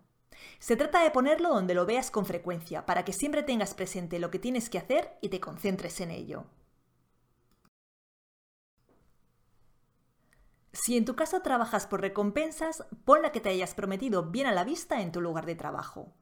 Se 0.60 0.76
trata 0.76 1.02
de 1.02 1.10
ponerlo 1.10 1.50
donde 1.50 1.74
lo 1.74 1.88
veas 1.88 2.12
con 2.12 2.28
frecuencia, 2.28 2.86
para 2.86 3.04
que 3.04 3.14
siempre 3.14 3.42
tengas 3.42 3.74
presente 3.74 4.20
lo 4.20 4.30
que 4.30 4.38
tienes 4.38 4.70
que 4.70 4.78
hacer 4.78 5.18
y 5.22 5.30
te 5.30 5.40
concentres 5.40 6.02
en 6.02 6.12
ello. 6.12 6.46
Si 10.72 10.98
en 10.98 11.06
tu 11.06 11.16
caso 11.16 11.42
trabajas 11.42 11.88
por 11.88 12.02
recompensas, 12.02 12.86
pon 13.06 13.24
la 13.24 13.32
que 13.32 13.42
te 13.42 13.50
hayas 13.50 13.74
prometido 13.74 14.30
bien 14.30 14.46
a 14.46 14.52
la 14.52 14.66
vista 14.66 15.02
en 15.02 15.12
tu 15.12 15.20
lugar 15.20 15.48
de 15.48 15.56
trabajo. 15.56 16.14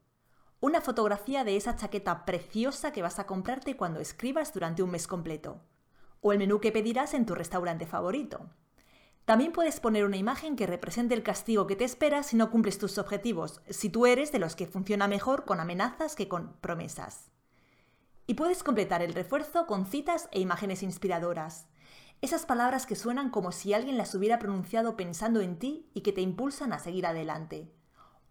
Una 0.64 0.80
fotografía 0.80 1.44
de 1.44 1.58
esa 1.58 1.76
chaqueta 1.76 2.24
preciosa 2.24 2.90
que 2.90 3.02
vas 3.02 3.18
a 3.18 3.26
comprarte 3.26 3.76
cuando 3.76 4.00
escribas 4.00 4.54
durante 4.54 4.82
un 4.82 4.92
mes 4.92 5.06
completo. 5.06 5.60
O 6.22 6.32
el 6.32 6.38
menú 6.38 6.58
que 6.58 6.72
pedirás 6.72 7.12
en 7.12 7.26
tu 7.26 7.34
restaurante 7.34 7.84
favorito. 7.84 8.48
También 9.26 9.52
puedes 9.52 9.78
poner 9.78 10.06
una 10.06 10.16
imagen 10.16 10.56
que 10.56 10.66
represente 10.66 11.12
el 11.12 11.22
castigo 11.22 11.66
que 11.66 11.76
te 11.76 11.84
espera 11.84 12.22
si 12.22 12.36
no 12.36 12.50
cumples 12.50 12.78
tus 12.78 12.96
objetivos, 12.96 13.60
si 13.68 13.90
tú 13.90 14.06
eres 14.06 14.32
de 14.32 14.38
los 14.38 14.56
que 14.56 14.66
funciona 14.66 15.06
mejor 15.06 15.44
con 15.44 15.60
amenazas 15.60 16.16
que 16.16 16.28
con 16.28 16.54
promesas. 16.62 17.30
Y 18.26 18.32
puedes 18.32 18.62
completar 18.62 19.02
el 19.02 19.12
refuerzo 19.12 19.66
con 19.66 19.84
citas 19.84 20.30
e 20.32 20.40
imágenes 20.40 20.82
inspiradoras. 20.82 21.66
Esas 22.22 22.46
palabras 22.46 22.86
que 22.86 22.96
suenan 22.96 23.28
como 23.28 23.52
si 23.52 23.74
alguien 23.74 23.98
las 23.98 24.14
hubiera 24.14 24.38
pronunciado 24.38 24.96
pensando 24.96 25.42
en 25.42 25.58
ti 25.58 25.90
y 25.92 26.00
que 26.00 26.12
te 26.12 26.22
impulsan 26.22 26.72
a 26.72 26.78
seguir 26.78 27.04
adelante. 27.04 27.70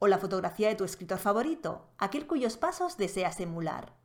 O 0.04 0.08
la 0.10 0.18
fotografía 0.18 0.68
de 0.68 0.76
tu 0.76 0.84
escritor 0.84 1.18
favorito, 1.18 1.88
aquel 1.98 2.28
cuyos 2.28 2.58
pasos 2.58 2.98
deseas 2.98 3.40
emular. 3.40 3.96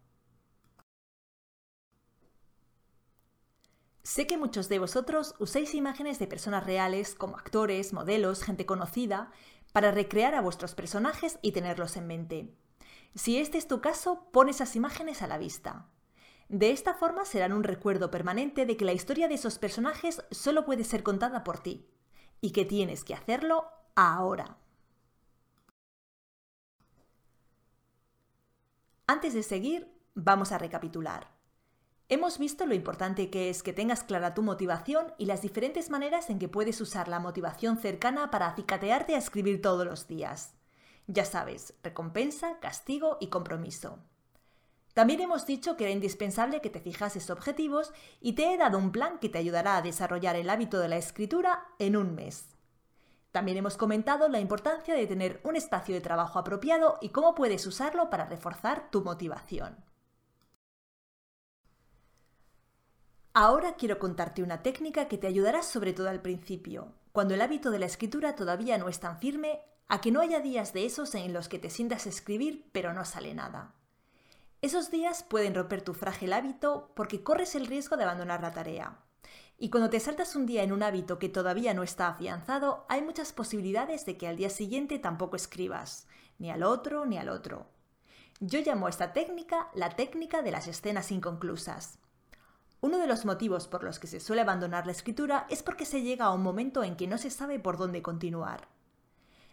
Sé 4.04 4.28
que 4.28 4.38
muchos 4.38 4.68
de 4.68 4.78
vosotros 4.78 5.34
usáis 5.40 5.74
imágenes 5.74 6.20
de 6.20 6.28
personas 6.28 6.64
reales 6.64 7.16
como 7.16 7.34
actores, 7.36 7.92
modelos, 7.92 8.44
gente 8.44 8.64
conocida, 8.64 9.32
para 9.72 9.90
recrear 9.90 10.36
a 10.36 10.40
vuestros 10.40 10.76
personajes 10.76 11.40
y 11.42 11.50
tenerlos 11.50 11.96
en 11.96 12.06
mente. 12.06 12.54
Si 13.16 13.38
este 13.38 13.58
es 13.58 13.66
tu 13.66 13.80
caso, 13.80 14.28
pon 14.30 14.48
esas 14.48 14.76
imágenes 14.76 15.20
a 15.22 15.26
la 15.26 15.36
vista. 15.36 15.88
De 16.48 16.70
esta 16.70 16.94
forma 16.94 17.24
serán 17.24 17.52
un 17.52 17.64
recuerdo 17.64 18.12
permanente 18.12 18.66
de 18.66 18.76
que 18.76 18.84
la 18.84 18.92
historia 18.92 19.26
de 19.26 19.34
esos 19.34 19.58
personajes 19.58 20.22
solo 20.30 20.64
puede 20.64 20.84
ser 20.84 21.02
contada 21.02 21.42
por 21.42 21.58
ti 21.58 21.90
y 22.40 22.52
que 22.52 22.64
tienes 22.64 23.02
que 23.02 23.14
hacerlo 23.14 23.64
ahora. 23.96 24.58
Antes 29.10 29.32
de 29.32 29.42
seguir, 29.42 29.90
vamos 30.14 30.52
a 30.52 30.58
recapitular. 30.58 31.28
Hemos 32.10 32.38
visto 32.38 32.66
lo 32.66 32.74
importante 32.74 33.30
que 33.30 33.48
es 33.48 33.62
que 33.62 33.72
tengas 33.72 34.02
clara 34.02 34.34
tu 34.34 34.42
motivación 34.42 35.14
y 35.16 35.24
las 35.24 35.40
diferentes 35.40 35.88
maneras 35.88 36.28
en 36.28 36.38
que 36.38 36.50
puedes 36.50 36.78
usar 36.82 37.08
la 37.08 37.18
motivación 37.18 37.78
cercana 37.78 38.30
para 38.30 38.48
acicatearte 38.48 39.14
a 39.14 39.18
escribir 39.18 39.62
todos 39.62 39.86
los 39.86 40.08
días. 40.08 40.52
Ya 41.06 41.24
sabes, 41.24 41.72
recompensa, 41.82 42.60
castigo 42.60 43.16
y 43.18 43.28
compromiso. 43.28 43.98
También 44.92 45.22
hemos 45.22 45.46
dicho 45.46 45.78
que 45.78 45.84
era 45.84 45.92
indispensable 45.94 46.60
que 46.60 46.68
te 46.68 46.80
fijases 46.80 47.30
objetivos 47.30 47.94
y 48.20 48.34
te 48.34 48.52
he 48.52 48.58
dado 48.58 48.76
un 48.76 48.92
plan 48.92 49.18
que 49.20 49.30
te 49.30 49.38
ayudará 49.38 49.78
a 49.78 49.82
desarrollar 49.82 50.36
el 50.36 50.50
hábito 50.50 50.80
de 50.80 50.88
la 50.88 50.98
escritura 50.98 51.66
en 51.78 51.96
un 51.96 52.14
mes. 52.14 52.57
También 53.32 53.58
hemos 53.58 53.76
comentado 53.76 54.28
la 54.28 54.40
importancia 54.40 54.94
de 54.94 55.06
tener 55.06 55.40
un 55.44 55.56
espacio 55.56 55.94
de 55.94 56.00
trabajo 56.00 56.38
apropiado 56.38 56.98
y 57.00 57.10
cómo 57.10 57.34
puedes 57.34 57.66
usarlo 57.66 58.10
para 58.10 58.26
reforzar 58.26 58.90
tu 58.90 59.02
motivación. 59.02 59.76
Ahora 63.34 63.74
quiero 63.76 63.98
contarte 63.98 64.42
una 64.42 64.62
técnica 64.62 65.06
que 65.06 65.18
te 65.18 65.26
ayudará 65.26 65.62
sobre 65.62 65.92
todo 65.92 66.08
al 66.08 66.22
principio, 66.22 66.94
cuando 67.12 67.34
el 67.34 67.40
hábito 67.40 67.70
de 67.70 67.78
la 67.78 67.86
escritura 67.86 68.34
todavía 68.34 68.78
no 68.78 68.88
es 68.88 68.98
tan 68.98 69.18
firme, 69.18 69.60
a 69.86 70.00
que 70.00 70.10
no 70.10 70.20
haya 70.20 70.40
días 70.40 70.72
de 70.72 70.86
esos 70.86 71.14
en 71.14 71.32
los 71.32 71.48
que 71.48 71.58
te 71.58 71.70
sientas 71.70 72.06
a 72.06 72.08
escribir 72.08 72.68
pero 72.72 72.92
no 72.92 73.04
sale 73.04 73.34
nada. 73.34 73.74
Esos 74.60 74.90
días 74.90 75.22
pueden 75.22 75.54
romper 75.54 75.82
tu 75.82 75.94
frágil 75.94 76.32
hábito 76.32 76.90
porque 76.96 77.22
corres 77.22 77.54
el 77.54 77.66
riesgo 77.66 77.96
de 77.96 78.04
abandonar 78.04 78.40
la 78.42 78.52
tarea. 78.52 78.98
Y 79.60 79.70
cuando 79.70 79.90
te 79.90 79.98
saltas 79.98 80.36
un 80.36 80.46
día 80.46 80.62
en 80.62 80.72
un 80.72 80.84
hábito 80.84 81.18
que 81.18 81.28
todavía 81.28 81.74
no 81.74 81.82
está 81.82 82.06
afianzado, 82.06 82.86
hay 82.88 83.02
muchas 83.02 83.32
posibilidades 83.32 84.06
de 84.06 84.16
que 84.16 84.28
al 84.28 84.36
día 84.36 84.50
siguiente 84.50 85.00
tampoco 85.00 85.34
escribas, 85.34 86.06
ni 86.38 86.50
al 86.52 86.62
otro 86.62 87.06
ni 87.06 87.18
al 87.18 87.28
otro. 87.28 87.66
Yo 88.38 88.60
llamo 88.60 88.86
a 88.86 88.90
esta 88.90 89.12
técnica 89.12 89.68
la 89.74 89.90
técnica 89.90 90.42
de 90.42 90.52
las 90.52 90.68
escenas 90.68 91.10
inconclusas. 91.10 91.98
Uno 92.80 92.98
de 92.98 93.08
los 93.08 93.24
motivos 93.24 93.66
por 93.66 93.82
los 93.82 93.98
que 93.98 94.06
se 94.06 94.20
suele 94.20 94.42
abandonar 94.42 94.86
la 94.86 94.92
escritura 94.92 95.44
es 95.50 95.64
porque 95.64 95.84
se 95.84 96.02
llega 96.02 96.26
a 96.26 96.32
un 96.32 96.44
momento 96.44 96.84
en 96.84 96.94
que 96.94 97.08
no 97.08 97.18
se 97.18 97.30
sabe 97.30 97.58
por 97.58 97.76
dónde 97.76 98.00
continuar. 98.00 98.68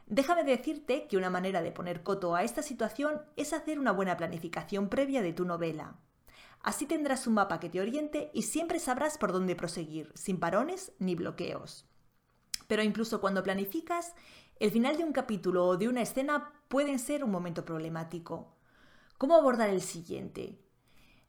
Déjame 0.05 0.43
decirte 0.43 1.07
que 1.07 1.17
una 1.17 1.31
manera 1.31 1.63
de 1.63 1.71
poner 1.71 2.03
coto 2.03 2.35
a 2.35 2.43
esta 2.43 2.61
situación 2.61 3.23
es 3.37 3.53
hacer 3.53 3.79
una 3.79 3.91
buena 3.91 4.17
planificación 4.17 4.87
previa 4.87 5.23
de 5.23 5.33
tu 5.33 5.45
novela. 5.45 5.95
Así 6.65 6.87
tendrás 6.87 7.27
un 7.27 7.35
mapa 7.35 7.59
que 7.59 7.69
te 7.69 7.79
oriente 7.79 8.31
y 8.33 8.41
siempre 8.41 8.79
sabrás 8.79 9.19
por 9.19 9.31
dónde 9.31 9.55
proseguir, 9.55 10.11
sin 10.15 10.39
parones 10.39 10.93
ni 10.97 11.13
bloqueos. 11.13 11.85
Pero 12.67 12.81
incluso 12.81 13.21
cuando 13.21 13.43
planificas, 13.43 14.15
el 14.59 14.71
final 14.71 14.97
de 14.97 15.03
un 15.03 15.13
capítulo 15.13 15.67
o 15.67 15.77
de 15.77 15.87
una 15.87 16.01
escena 16.01 16.53
pueden 16.67 16.97
ser 16.97 17.23
un 17.23 17.29
momento 17.29 17.65
problemático. 17.65 18.55
¿Cómo 19.19 19.35
abordar 19.35 19.69
el 19.69 19.83
siguiente? 19.83 20.59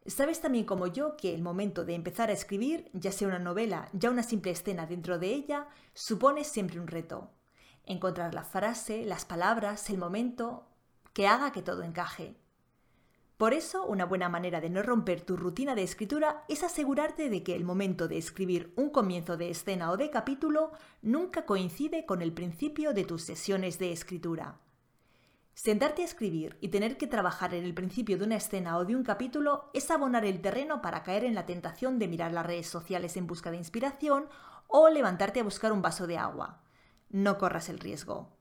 Sabes 0.06 0.40
también 0.40 0.64
como 0.64 0.86
yo 0.86 1.18
que 1.18 1.34
el 1.34 1.42
momento 1.42 1.84
de 1.84 1.94
empezar 1.96 2.30
a 2.30 2.32
escribir, 2.32 2.88
ya 2.94 3.12
sea 3.12 3.28
una 3.28 3.38
novela, 3.38 3.90
ya 3.92 4.08
una 4.08 4.22
simple 4.22 4.52
escena 4.52 4.86
dentro 4.86 5.18
de 5.18 5.34
ella, 5.34 5.68
supone 5.92 6.44
siempre 6.44 6.80
un 6.80 6.86
reto 6.86 7.30
encontrar 7.84 8.32
la 8.32 8.42
frase, 8.42 9.04
las 9.04 9.26
palabras, 9.26 9.90
el 9.90 9.98
momento 9.98 10.66
que 11.12 11.26
haga 11.26 11.52
que 11.52 11.60
todo 11.60 11.82
encaje. 11.82 12.36
Por 13.36 13.52
eso, 13.52 13.84
una 13.84 14.06
buena 14.06 14.28
manera 14.28 14.60
de 14.60 14.70
no 14.70 14.82
romper 14.82 15.20
tu 15.20 15.36
rutina 15.36 15.74
de 15.74 15.82
escritura 15.82 16.44
es 16.48 16.62
asegurarte 16.62 17.28
de 17.28 17.42
que 17.42 17.54
el 17.54 17.64
momento 17.64 18.08
de 18.08 18.16
escribir 18.16 18.72
un 18.76 18.90
comienzo 18.90 19.36
de 19.36 19.50
escena 19.50 19.90
o 19.90 19.96
de 19.96 20.10
capítulo 20.10 20.72
nunca 21.02 21.44
coincide 21.44 22.06
con 22.06 22.22
el 22.22 22.32
principio 22.32 22.94
de 22.94 23.04
tus 23.04 23.22
sesiones 23.22 23.78
de 23.78 23.92
escritura. 23.92 24.58
Sentarte 25.54 26.02
a 26.02 26.06
escribir 26.06 26.56
y 26.60 26.68
tener 26.68 26.96
que 26.96 27.06
trabajar 27.06 27.54
en 27.54 27.64
el 27.64 27.74
principio 27.74 28.18
de 28.18 28.24
una 28.24 28.36
escena 28.36 28.76
o 28.78 28.84
de 28.84 28.96
un 28.96 29.04
capítulo 29.04 29.70
es 29.74 29.90
abonar 29.90 30.24
el 30.24 30.40
terreno 30.40 30.82
para 30.82 31.02
caer 31.02 31.24
en 31.24 31.34
la 31.34 31.46
tentación 31.46 31.98
de 31.98 32.08
mirar 32.08 32.32
las 32.32 32.46
redes 32.46 32.66
sociales 32.66 33.16
en 33.16 33.26
busca 33.26 33.50
de 33.50 33.56
inspiración 33.56 34.26
o 34.66 34.88
levantarte 34.88 35.40
a 35.40 35.44
buscar 35.44 35.72
un 35.72 35.82
vaso 35.82 36.06
de 36.06 36.18
agua 36.18 36.62
no 37.10 37.38
corras 37.38 37.68
el 37.68 37.78
riesgo. 37.78 38.36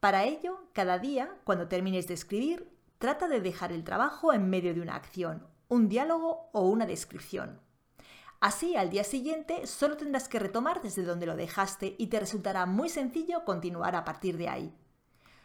Para 0.00 0.24
ello, 0.24 0.64
cada 0.72 0.98
día, 0.98 1.36
cuando 1.44 1.68
termines 1.68 2.06
de 2.08 2.14
escribir, 2.14 2.68
trata 3.00 3.28
de 3.28 3.40
dejar 3.40 3.72
el 3.72 3.82
trabajo 3.82 4.34
en 4.34 4.50
medio 4.50 4.74
de 4.74 4.82
una 4.82 4.94
acción, 4.94 5.46
un 5.68 5.88
diálogo 5.88 6.50
o 6.52 6.68
una 6.68 6.84
descripción. 6.84 7.58
Así, 8.40 8.76
al 8.76 8.90
día 8.90 9.04
siguiente, 9.04 9.66
solo 9.66 9.96
tendrás 9.96 10.28
que 10.28 10.38
retomar 10.38 10.82
desde 10.82 11.02
donde 11.02 11.24
lo 11.24 11.34
dejaste 11.34 11.94
y 11.96 12.08
te 12.08 12.20
resultará 12.20 12.66
muy 12.66 12.90
sencillo 12.90 13.46
continuar 13.46 13.96
a 13.96 14.04
partir 14.04 14.36
de 14.36 14.50
ahí. 14.50 14.74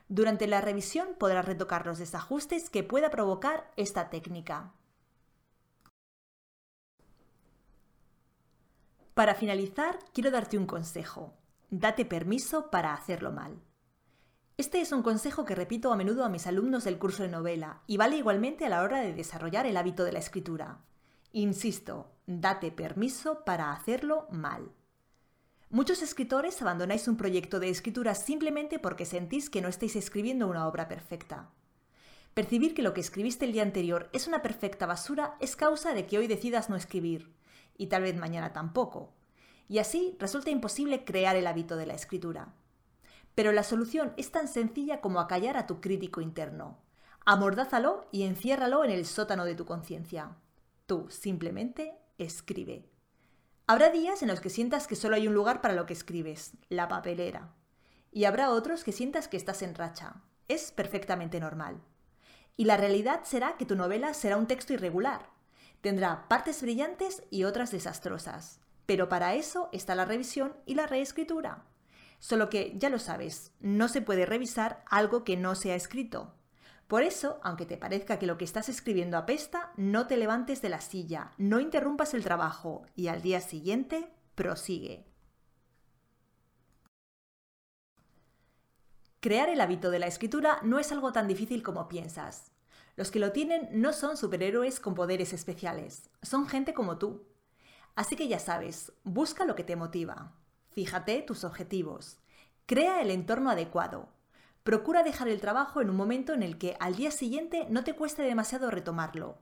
Durante 0.09 0.47
la 0.47 0.59
revisión 0.59 1.15
podrás 1.17 1.45
retocar 1.45 1.85
los 1.85 1.97
desajustes 1.97 2.69
que 2.69 2.83
pueda 2.83 3.09
provocar 3.09 3.71
esta 3.77 4.09
técnica. 4.09 4.73
Para 9.13 9.33
finalizar, 9.33 9.97
quiero 10.13 10.29
darte 10.29 10.57
un 10.57 10.65
consejo. 10.65 11.33
Date 11.69 12.03
permiso 12.03 12.69
para 12.69 12.93
hacerlo 12.93 13.31
mal. 13.31 13.61
Este 14.57 14.79
es 14.79 14.93
un 14.93 15.03
consejo 15.03 15.43
que 15.43 15.53
repito 15.53 15.91
a 15.91 15.97
menudo 15.97 16.23
a 16.23 16.29
mis 16.29 16.47
alumnos 16.47 16.85
del 16.85 16.97
curso 16.97 17.23
de 17.23 17.29
novela 17.29 17.81
y 17.87 17.97
vale 17.97 18.15
igualmente 18.15 18.65
a 18.65 18.69
la 18.69 18.83
hora 18.83 19.01
de 19.01 19.11
desarrollar 19.11 19.65
el 19.65 19.75
hábito 19.75 20.05
de 20.05 20.13
la 20.13 20.19
escritura. 20.19 20.79
Insisto, 21.33 22.09
date 22.25 22.71
permiso 22.71 23.43
para 23.43 23.73
hacerlo 23.73 24.27
mal. 24.31 24.71
Muchos 25.69 26.01
escritores 26.01 26.61
abandonáis 26.61 27.09
un 27.09 27.17
proyecto 27.17 27.59
de 27.59 27.67
escritura 27.69 28.15
simplemente 28.15 28.79
porque 28.79 29.03
sentís 29.03 29.49
que 29.49 29.61
no 29.61 29.67
estáis 29.67 29.97
escribiendo 29.97 30.47
una 30.47 30.69
obra 30.69 30.87
perfecta. 30.87 31.49
Percibir 32.33 32.73
que 32.73 32.81
lo 32.81 32.93
que 32.93 33.01
escribiste 33.01 33.43
el 33.43 33.51
día 33.51 33.63
anterior 33.63 34.09
es 34.13 34.25
una 34.25 34.41
perfecta 34.41 34.85
basura 34.85 35.35
es 35.41 35.57
causa 35.57 35.93
de 35.93 36.05
que 36.05 36.17
hoy 36.17 36.27
decidas 36.27 36.69
no 36.69 36.77
escribir, 36.77 37.33
y 37.77 37.87
tal 37.87 38.03
vez 38.03 38.15
mañana 38.15 38.53
tampoco. 38.53 39.13
Y 39.67 39.79
así 39.79 40.15
resulta 40.17 40.49
imposible 40.49 41.03
crear 41.03 41.35
el 41.35 41.47
hábito 41.47 41.75
de 41.75 41.87
la 41.87 41.93
escritura. 41.93 42.53
Pero 43.35 43.51
la 43.51 43.63
solución 43.63 44.13
es 44.17 44.31
tan 44.31 44.47
sencilla 44.47 45.01
como 45.01 45.19
acallar 45.19 45.57
a 45.57 45.67
tu 45.67 45.81
crítico 45.81 46.21
interno. 46.21 46.79
Amordázalo 47.25 48.07
y 48.11 48.23
enciérralo 48.23 48.83
en 48.83 48.91
el 48.91 49.05
sótano 49.05 49.45
de 49.45 49.55
tu 49.55 49.65
conciencia. 49.65 50.37
Tú 50.85 51.07
simplemente 51.09 51.97
escribe. 52.17 52.89
Habrá 53.67 53.89
días 53.89 54.21
en 54.21 54.27
los 54.27 54.41
que 54.41 54.49
sientas 54.49 54.87
que 54.87 54.95
solo 54.95 55.15
hay 55.15 55.27
un 55.27 55.33
lugar 55.33 55.59
para 55.59 55.73
lo 55.73 55.85
que 55.85 55.93
escribes, 55.93 56.53
la 56.69 56.87
papelera. 56.87 57.53
Y 58.11 58.25
habrá 58.25 58.51
otros 58.51 58.83
que 58.83 58.91
sientas 58.91 59.27
que 59.27 59.37
estás 59.37 59.63
en 59.63 59.75
racha. 59.75 60.21
Es 60.47 60.71
perfectamente 60.71 61.39
normal. 61.39 61.81
Y 62.55 62.65
la 62.65 62.77
realidad 62.77 63.21
será 63.23 63.57
que 63.57 63.65
tu 63.65 63.75
novela 63.75 64.13
será 64.13 64.37
un 64.37 64.47
texto 64.47 64.73
irregular. 64.73 65.29
Tendrá 65.81 66.27
partes 66.29 66.61
brillantes 66.61 67.23
y 67.31 67.43
otras 67.43 67.71
desastrosas. 67.71 68.59
Pero 68.85 69.09
para 69.09 69.33
eso 69.33 69.69
está 69.71 69.95
la 69.95 70.05
revisión 70.05 70.53
y 70.65 70.75
la 70.75 70.85
reescritura. 70.85 71.65
Solo 72.19 72.49
que, 72.49 72.73
ya 72.77 72.89
lo 72.89 72.99
sabes, 72.99 73.51
no 73.59 73.87
se 73.87 74.01
puede 74.01 74.25
revisar 74.25 74.83
algo 74.89 75.23
que 75.23 75.37
no 75.37 75.55
se 75.55 75.71
ha 75.71 75.75
escrito. 75.75 76.35
Por 76.87 77.01
eso, 77.01 77.39
aunque 77.43 77.65
te 77.65 77.77
parezca 77.77 78.19
que 78.19 78.27
lo 78.27 78.37
que 78.37 78.45
estás 78.45 78.69
escribiendo 78.69 79.17
apesta, 79.17 79.71
no 79.75 80.05
te 80.05 80.17
levantes 80.17 80.61
de 80.61 80.69
la 80.69 80.81
silla, 80.81 81.31
no 81.37 81.59
interrumpas 81.59 82.13
el 82.13 82.23
trabajo 82.23 82.85
y 82.95 83.07
al 83.07 83.21
día 83.21 83.41
siguiente 83.41 84.11
prosigue. 84.35 85.05
Crear 89.19 89.49
el 89.49 89.61
hábito 89.61 89.89
de 89.89 89.97
la 89.97 90.05
escritura 90.05 90.59
no 90.61 90.77
es 90.77 90.91
algo 90.91 91.11
tan 91.11 91.27
difícil 91.27 91.63
como 91.63 91.87
piensas. 91.87 92.51
Los 92.95 93.09
que 93.09 93.19
lo 93.19 93.31
tienen 93.31 93.67
no 93.71 93.91
son 93.91 94.17
superhéroes 94.17 94.79
con 94.79 94.93
poderes 94.93 95.33
especiales, 95.33 96.11
son 96.21 96.47
gente 96.47 96.75
como 96.75 96.99
tú. 96.99 97.27
Así 97.95 98.15
que 98.15 98.27
ya 98.27 98.37
sabes, 98.37 98.93
busca 99.03 99.45
lo 99.45 99.55
que 99.55 99.63
te 99.63 99.75
motiva, 99.75 100.33
fíjate 100.75 101.23
tus 101.23 101.43
objetivos, 101.43 102.19
crea 102.67 103.01
el 103.01 103.09
entorno 103.09 103.49
adecuado, 103.49 104.15
Procura 104.65 105.03
dejar 105.03 105.27
el 105.27 105.41
trabajo 105.41 105.79
en 105.79 105.91
un 105.91 105.95
momento 105.95 106.33
en 106.33 106.41
el 106.41 106.57
que 106.57 106.75
al 106.79 106.95
día 106.95 107.11
siguiente 107.11 107.67
no 107.69 107.83
te 107.83 107.93
cueste 107.93 108.23
demasiado 108.23 108.71
retomarlo. 108.71 109.37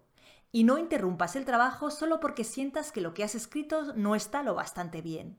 Y 0.51 0.65
no 0.65 0.77
interrumpas 0.77 1.37
el 1.37 1.45
trabajo 1.45 1.91
solo 1.91 2.19
porque 2.19 2.43
sientas 2.43 2.91
que 2.91 2.99
lo 2.99 3.13
que 3.13 3.23
has 3.23 3.33
escrito 3.33 3.93
no 3.95 4.15
está 4.15 4.43
lo 4.43 4.53
bastante 4.53 5.01
bien. 5.01 5.37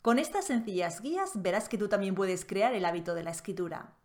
Con 0.00 0.18
estas 0.18 0.46
sencillas 0.46 1.02
guías 1.02 1.42
verás 1.42 1.68
que 1.68 1.76
tú 1.76 1.90
también 1.90 2.14
puedes 2.14 2.46
crear 2.46 2.72
el 2.72 2.86
hábito 2.86 3.12
de 3.14 3.22
la 3.22 3.32
escritura. 3.32 3.98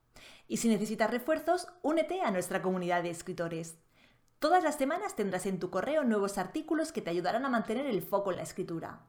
Y 0.46 0.58
si 0.58 0.68
necesitas 0.68 1.10
refuerzos, 1.10 1.70
únete 1.84 2.20
a 2.20 2.32
nuestra 2.32 2.62
comunidad 2.62 3.02
de 3.02 3.12
escritores. 3.12 3.78
Todas 4.40 4.62
las 4.62 4.76
semanas 4.76 5.16
tendrás 5.16 5.46
en 5.46 5.60
tu 5.60 5.70
correo 5.70 6.04
nuevos 6.04 6.38
artículos 6.38 6.92
que 6.92 7.02
te 7.02 7.12
ayudarán 7.12 7.46
a 7.46 7.50
mantener 7.50 7.86
el 7.86 8.02
foco 8.02 8.32
en 8.32 8.40
la 8.40 8.44
escritura. 8.44 9.08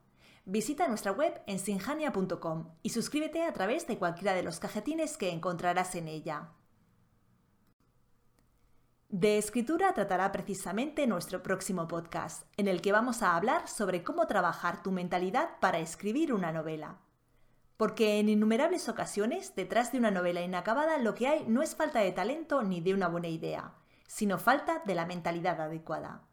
Visita 0.51 0.89
nuestra 0.89 1.13
web 1.13 1.43
en 1.47 1.59
sinjania.com 1.59 2.71
y 2.83 2.89
suscríbete 2.89 3.43
a 3.43 3.53
través 3.53 3.87
de 3.87 3.99
cualquiera 3.99 4.33
de 4.33 4.43
los 4.43 4.59
cajetines 4.59 5.19
que 5.19 5.29
encontrarás 5.29 5.95
en 5.95 6.09
ella. 6.09 6.55
De 9.11 9.37
escritura 9.37 9.93
tratará 9.93 10.33
precisamente 10.33 11.07
nuestro 11.07 11.43
próximo 11.43 11.87
podcast, 11.87 12.45
en 12.57 12.67
el 12.67 12.81
que 12.81 12.93
vamos 12.93 13.23
a 13.23 13.37
hablar 13.37 13.69
sobre 13.69 14.03
cómo 14.03 14.27
trabajar 14.27 14.83
tu 14.83 14.91
mentalidad 14.91 15.51
para 15.61 15.81
escribir 15.81 16.33
una 16.33 16.51
novela. 16.51 16.97
Porque 17.77 18.19
en 18.19 18.31
innumerables 18.31 18.89
ocasiones, 18.89 19.55
detrás 19.55 19.93
de 19.93 19.99
una 19.99 20.11
novela 20.11 20.41
inacabada, 20.41 20.97
lo 20.97 21.15
que 21.15 21.29
hay 21.29 21.45
no 21.47 21.61
es 21.61 21.77
falta 21.77 22.01
de 22.01 22.13
talento 22.13 22.63
ni 22.63 22.81
de 22.81 22.95
una 22.95 23.09
buena 23.09 23.29
idea, 23.29 23.75
sino 24.07 24.39
falta 24.39 24.83
de 24.87 24.95
la 24.95 25.05
mentalidad 25.05 25.61
adecuada. 25.61 26.28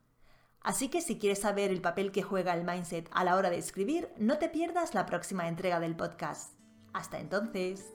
Así 0.65 0.89
que 0.89 0.99
si 0.99 1.19
quieres 1.19 1.41
saber 1.41 1.69
el 1.69 1.80
papel 1.80 2.12
que 2.12 2.23
juega 2.23 2.56
el 2.56 2.65
mindset 2.65 3.08
a 3.12 3.23
la 3.23 3.36
hora 3.36 3.51
de 3.51 3.60
escribir, 3.60 4.10
no 4.17 4.39
te 4.39 4.49
pierdas 4.49 4.95
la 4.95 5.06
próxima 5.06 5.47
entrega 5.47 5.80
del 5.80 5.95
podcast. 5.95 6.54
Hasta 6.91 7.19
entonces. 7.19 7.86